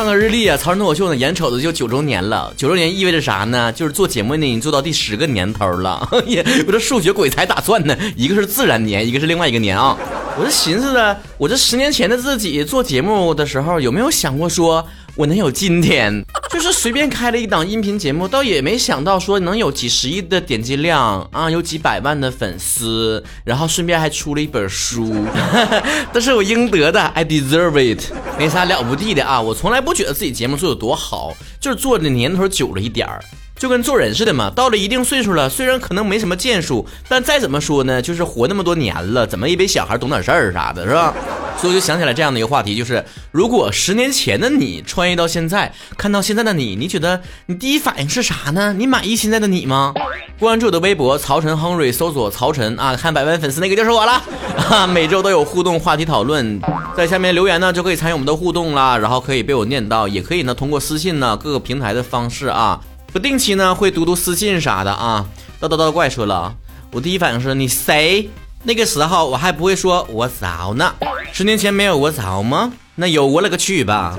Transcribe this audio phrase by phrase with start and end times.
[0.00, 2.50] 看看日历啊，曹仁脱口秀呢，眼瞅着就九周年了。
[2.56, 3.70] 九周年意味着啥呢？
[3.70, 6.08] 就是做节目呢，已经做到第十个年头了。
[6.66, 9.94] 我这数学鬼才打算呢，一个是自然年，一个是另外一个年啊。
[10.38, 14.88] 我这寻思着，我这十年前的自己做节目的时候，有没有想过说？
[15.16, 25.26] 我能有今天， 就是随便开了一档音频节目，倒也没想到说能有几十亿的点击量啊，有几百万的粉丝，然后顺便还出了一本书，
[26.14, 28.04] 这是我应得的，I deserve it，
[28.40, 33.22] 没啥了不地的啊，我从来不觉得自己节目做的多好，就是做的年头久了一点儿。
[33.54, 41.14] 就跟做人似的嘛，到了一定岁数了，虽然可能没什么建树，但再怎么说呢，就是活那么多年了，怎么也比小孩懂点事儿啥的，是吧？
[41.60, 48.72] 所以我就想起来这样的一个话题，就是如果十年前的你穿越到现在，看到现在的你，你觉得你第一反应是啥呢？
[48.72, 49.92] 你满意现在的你吗？
[50.38, 54.22] 关注我的微博曹晨亨瑞，搜索曹晨啊，看百万粉丝那个就是我了。
[54.70, 56.58] 啊，每周都有互动话题讨论，
[56.96, 62.80] 在下面留言呢就可以参与我们的互动啦，然后可以被我念到，也可以呢通过私信呢各个平台的方式啊。
[63.12, 65.26] 不定期呢会读读私信啥的啊，
[65.60, 66.54] 叨叨叨怪说了，
[66.90, 68.30] 我第一反应是你谁？
[68.62, 70.94] 那个时候我还不会说我早呢，
[71.32, 72.72] 十年前没有我早吗？
[72.94, 74.18] 那有我勒个去吧！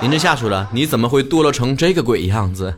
[0.00, 2.72] 林志夏说了，你怎么会堕落成这个鬼样子？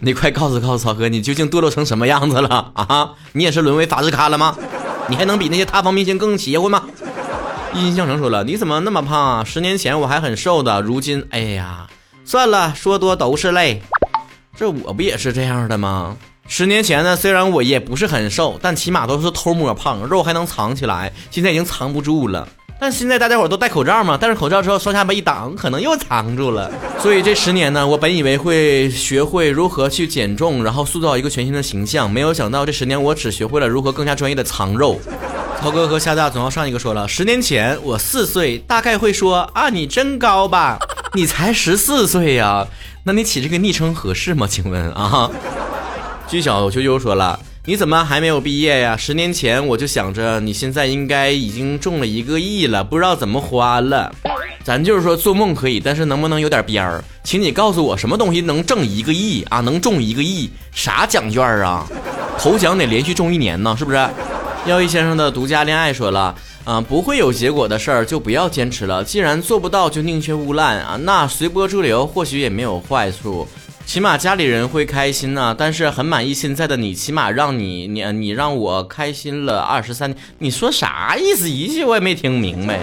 [0.00, 3.12] 你快告诉告诉曹哥，你究竟堕落成什么样子了啊？
[3.32, 4.54] 你也是沦为法制咖了吗？
[5.08, 6.84] 你还能比那些塌房明星更邪乎吗？
[7.72, 9.44] 一心向成说了，你怎么那么胖啊？
[9.44, 11.88] 十年前我还很瘦的，如今哎呀，
[12.26, 13.82] 算了，说多都是泪。
[14.54, 16.14] 这我不也是这样的吗？
[16.48, 21.12] 十年前呢，虽然我也不是很瘦，但起码都是偷摸胖，肉还能藏起来。
[21.30, 22.46] 现在已经藏不住了。
[22.78, 26.70] 但现在大家伙都戴口罩嘛，戴上口罩之后，双下巴一挡，可能又藏住了。
[26.98, 35.00] 所以这十年呢，我本以为会学会如何去减重，然后塑造一个全新的形象，没有想到这十年我只学会了如何更加专业的藏肉。
[35.60, 40.76] 涛哥和夏大总要上一个说了，十年前我四岁，大概会说啊，你真高吧？
[41.14, 42.66] 你才十四岁呀。
[43.04, 44.46] 那你起这个昵称合适吗？
[44.48, 45.30] 请问啊，
[46.28, 48.96] 居小秋秋说了，你怎么还没有毕业呀？
[48.96, 54.10] 十年前我就想着你现在应该已经中了一个亿了，不知道怎么花了。
[54.64, 57.04] 咱就是说做梦可以，但是能不能有点边儿？
[57.22, 59.60] 请你告诉我什么东西能挣一个亿啊？
[59.60, 60.48] 能中一个亿？
[60.72, 61.86] 啥奖券啊？
[62.38, 64.08] 头奖得连续中一年呢，是不是？
[64.64, 66.34] 耀一先生的独家恋爱说了。
[66.64, 69.02] 啊，不会有结果的事儿就不要坚持了。
[69.02, 70.96] 既然做不到，就宁缺毋滥啊。
[71.02, 73.48] 那随波逐流或许也没有坏处，
[73.84, 75.54] 起码家里人会开心呢。
[75.58, 80.16] 但是很满意现在的你，起码让你你你让我开心了二十三年。
[80.38, 81.48] 你说啥意思？
[81.48, 82.78] 一句我也没听明白。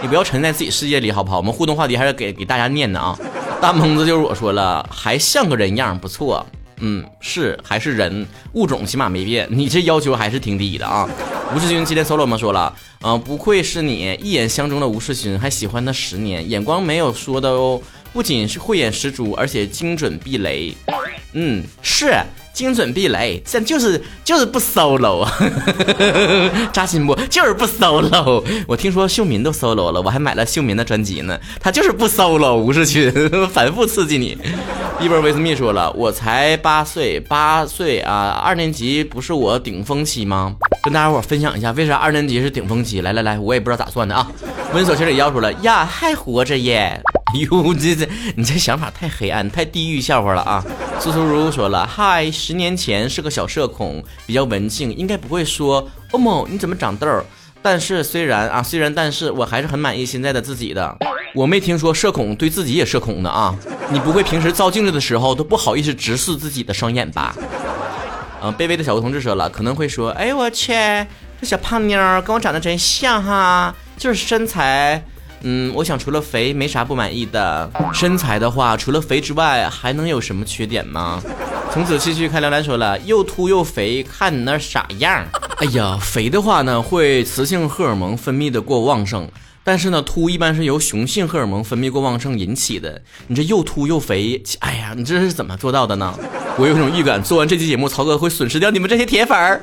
[0.00, 1.36] 你不要沉在自己世界里好不好？
[1.36, 3.18] 我们互动话题还是给给大家念的啊。
[3.60, 6.44] 大蒙子就是我说了，还像个人样，不错。
[6.80, 11.08] 嗯，是还是人物种起码没变，你这要求还是挺低的啊。
[11.52, 12.36] 吴世勋今天 solo 吗？
[12.36, 12.72] 说了，
[13.02, 17.80] 嗯，不愧是你一眼相中的吴世勋，还喜欢他十年，眼光没有说的哦。
[18.12, 20.74] 不仅是慧眼识珠，而且精准避雷。
[21.32, 22.14] 嗯，是。
[22.54, 25.24] 精准避雷，这就是就是不 solo，
[26.72, 27.14] 扎心不？
[27.30, 28.42] 就是不 solo。
[28.66, 31.38] 我听说秀敏都 solo 了，我还买了秀敏的专辑呢。
[31.60, 33.12] 他就是不 solo，吴世勋
[33.54, 34.36] 反复刺激你。
[34.98, 40.56] 一波维斯密说了，我才八岁，八岁啊，二年级不是我顶峰期吗？
[40.82, 43.02] 跟大家伙分享一下，为啥二年级是顶峰期？
[43.02, 44.28] 来来来，我也不知道咋算的啊。
[44.74, 47.00] 温所千里要说了呀，还活着耶。
[47.34, 50.64] 哟，这这，你这想法太黑暗，太地狱笑话了啊！
[50.98, 57.24] 苏苏如说了，嗨，十年前是个小社恐，比较文静，应该不会说，欧某你怎么长痘儿？
[57.60, 60.96] 但是虽然啊，虽然但是我还是很满意现在的自己的。
[61.34, 63.54] 我没听说社恐对自己也社恐的啊！
[63.90, 67.36] 你不会平时照镜子的时候都不好意思直视自己的双眼吧？
[68.40, 75.04] 嗯，卑微的小吴同志说了，可能会说，哎我去，这小胖妞跟我长得真像哈，就是身材。
[75.42, 77.70] 嗯，我想除了肥没啥不满意的。
[77.92, 81.22] 身材的话，除了肥之外，还能有什么缺点吗？
[81.72, 85.24] 从此继续看梁兰说了，又秃又肥，看你那傻样。
[85.58, 89.28] 哎呀，肥的话呢，会雌性荷尔蒙分泌的过旺盛，
[89.62, 93.00] 但是呢，秃一般是由雄性荷尔蒙分泌过旺盛引起的。
[93.26, 96.14] 你这又秃又肥，哎呀，你这是怎么做到的呢？
[96.56, 99.60] 我有种预感，做完这期节目，曹哥会损失掉你们这些铁粉儿。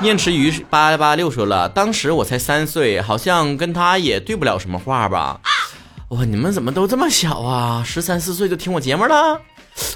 [0.00, 5.40] 念池鱼八八六说了，当时我才三岁，好像跟他也对不了什么话吧。
[6.10, 7.82] 哇，你们怎么都这么小啊？
[7.84, 9.40] 十三四岁就听我节目了？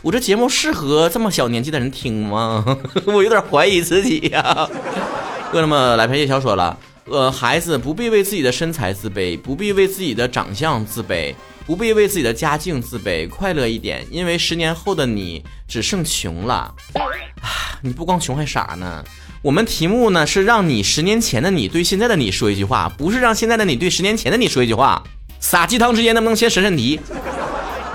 [0.02, 2.64] 我这节目适合这么小年纪的人听吗？
[3.06, 4.68] 我有点怀疑自己呀。
[5.52, 11.32] 饿了么来陪夜宵说了，呃，孩子不必为自己的身材自卑，不必为自己的长相自卑，
[11.66, 16.74] 不必为自己的家境自卑，快乐一点，因为十年后的你只剩穷了。
[16.94, 19.04] 啊，你不光穷还傻呢。
[19.40, 25.02] 我们题目呢是让你十年前的你对现在的你说一句话，不是让现在的你对十年前的你说一句话。
[25.40, 27.00] 撒鸡汤之前能不能先审审题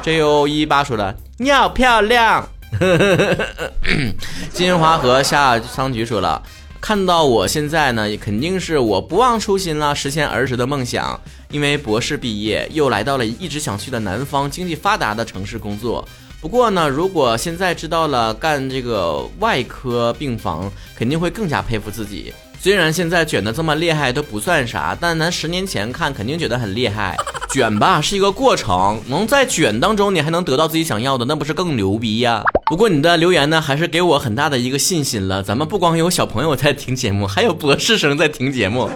[0.04, 2.50] ？J O 一八说了，你好漂亮。
[4.52, 6.44] 金华和夏桑菊说了，
[6.88, 11.20] 看到我现在呢，肯定是我不忘初心了，实现儿时的梦想。
[11.52, 16.08] 因为博士毕业，又来到了一直想去的南方经济发达的城市工作。
[16.40, 22.34] 不过呢，如果现在知道了干这个外科病房，肯定会更加佩服自己。
[22.58, 27.18] 虽然现在卷的这么厉害都不算啥，但咱十年前看肯定觉得很厉害。
[27.58, 32.44] 卷吧是一个过程，能在卷当中你还能得到自己想要的，那不是更牛逼呀？
[32.68, 35.42] 不过你的留言呢，还是给我很大的一个信心了。
[35.42, 38.88] 咱们不光有小朋友在听节目，还有博士生在听节目。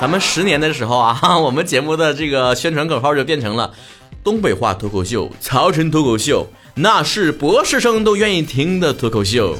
[0.00, 3.72] 咱们十年的时候啊，我们节目的这个宣传口号就变成了
[4.24, 6.44] 东北话脱口秀、曹晨脱口秀，
[6.74, 9.56] 那是博士生都愿意听的脱口秀。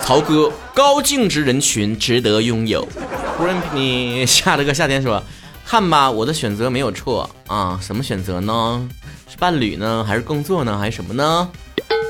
[0.00, 2.88] 曹哥，高净值人群值得拥有。
[3.38, 5.22] Rampney 下了个夏天说。
[5.70, 7.78] 看吧，我的选择没有错啊！
[7.82, 8.88] 什么选择呢？
[9.28, 11.46] 是伴侣呢，还是工作呢，还是什么呢？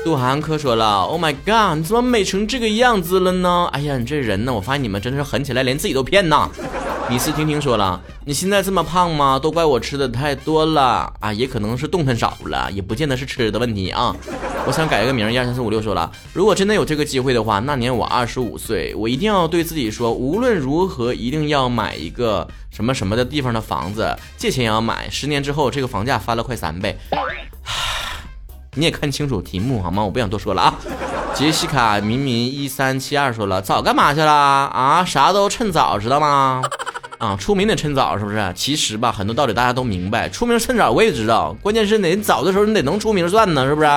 [0.05, 3.67] 杜涵科说了：“Oh my god，你怎么美成这个样子了呢？
[3.73, 6.49] 哎呀，你这人呢，我发现你们真的是狠起来连自己都骗呐！”
[7.11, 9.37] 米斯听听说了，你现在这么胖吗？
[9.37, 11.33] 都怪我吃的太多了啊！
[11.33, 14.15] 也可能是动弹少了，也不见得是吃的问题啊。
[14.69, 25.09] 我想改一个名，一二三四五六说了，如果真的有这个机会的话，那年我二十五岁，我一定要对自己说，无论如何一定要买一个什么什么的地方的房子，借钱也要买。
[25.09, 26.95] 十年之后，这个房价翻了快三倍。
[28.75, 30.03] 你也看清楚题目好吗？
[30.03, 30.75] 我不想多说了啊。
[31.33, 35.03] 杰西卡明明一三七二说了，早干嘛去了啊？
[35.03, 36.61] 啥都趁早，知道吗？
[37.17, 38.53] 啊，出名得趁早，是不是？
[38.55, 40.29] 其实吧，很多道理大家都明白。
[40.29, 43.89] 出名趁早我也知道，关键是得早的时候你得能出名算呢，是不是？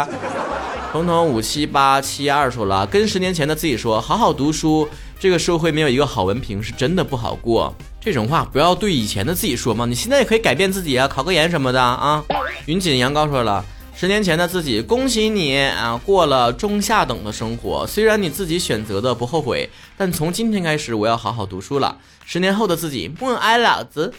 [0.92, 4.86] 彤彤五七八七二说了，跟十年前的自己说，好好读书。
[5.18, 7.74] 这个社会没有一个好文凭是真的不好过。
[7.98, 12.22] 这种话不要对以前的自己说嘛，你现在也可以改变自己啊，考个研什么的啊。
[12.66, 13.64] 云锦阳高说了。
[13.94, 17.86] 十年前的自己，恭喜你啊，过了中下等的生活。
[17.86, 21.96] 虽然你自己选择的不后悔，但从今天开始，我要好好读书了。
[22.26, 24.12] 十年后的自己，默哀老子。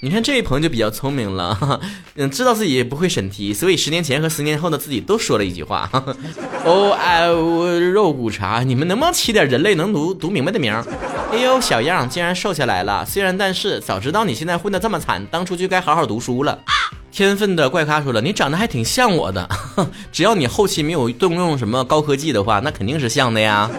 [0.00, 1.80] 你看这位朋友就比较聪明了，
[2.16, 5.90] 嗯，知道自己不会审题，所以十年前和十年后的自己都说了一句话。
[6.64, 10.72] 哦哎，肉骨茶，你们能不能起点人类能读读明白的名？
[11.32, 13.04] 哎呦，小样，竟然瘦下来了。
[13.06, 16.58] 虽然但是，早知道你现在混得这么惨，当初就该好好读书了。
[17.10, 19.48] 天分的怪咖说了，你长得还挺像我的，
[20.12, 23.70] 只要你后期没有动用什么高科技的话，那肯定是像的呀。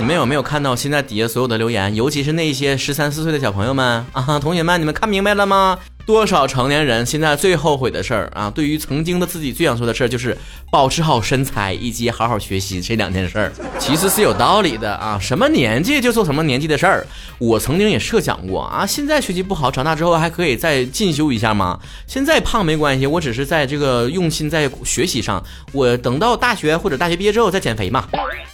[0.00, 4.38] 你们有没有看到现在底下所有的留言，尤其是那些十三四岁的小朋友们啊？
[4.40, 5.78] 同学们，你们看明白了吗？
[6.06, 8.50] 多少成年人现在最后悔的事儿啊？
[8.50, 10.36] 对于曾经的自己最想说的事儿，就是
[10.72, 13.52] 保持好身材以及好好学习这两件事儿。
[13.78, 17.06] 其实是有道理的啊，什么年纪就做什么年纪的事儿。
[17.38, 21.78] 我曾经也设想过啊，现在学习不好，长大之后还可以再进修一下吗？
[22.06, 25.44] 现在胖没关系，我只是在这个用心在学习上。
[25.72, 28.08] 我等到大学或者大学毕业之后再减肥嘛。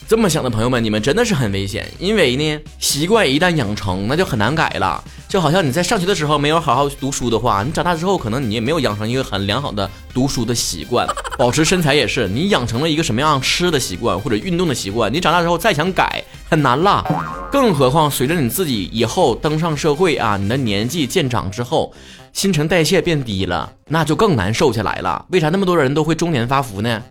[0.08, 5.02] 这么想的朋友们，你们真的是很危险，因为呢，习惯一旦养成，那就很难改了。
[5.28, 11.04] 就好像你在上学的时候没有好好读书的话，你长大之后可能你也没有养成一个很良好的读书的习惯。
[11.36, 17.04] 保持身材也是，你养成了一个什么样吃的习惯或者运动的习惯，你长大之后再想改很难啦。
[17.50, 21.92] 更何况随着你自己以后登上社会啊，你的年纪渐长之后，
[22.32, 25.24] 新陈代谢变低了，那就更难瘦下来了。
[25.30, 27.02] 为啥那么多人都会中年发福呢？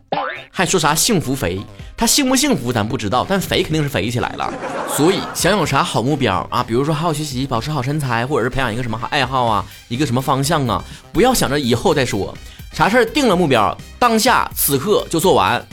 [0.51, 1.59] 还说啥幸福肥？
[1.97, 4.53] 他幸不幸福咱不知道，但肥肯定是肥起来了。
[4.89, 12.33] 所以想有啥好目标啊，比如说好好学习，保持好身材，或者是培养一个什么爱好啊，一个什么方向啊，不要想着以后再说。
[12.71, 15.65] 啥事儿定了目标，当下此刻就做完。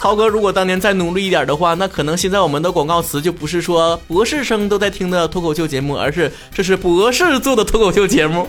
[0.00, 8.48] 涛哥如果当年再努力一点的话，那可能现在我们的广告词就不是说博士生都在听的脱口秀节目，而是这是博士做的脱口秀节目。